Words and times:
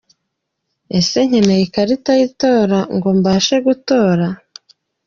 Ese 0.99 1.19
nkeneye 1.27 1.61
ikarita 1.67 2.11
y’itora 2.19 2.79
ngo 2.95 3.09
mbashe 3.17 3.55
gutora?. 3.65 4.27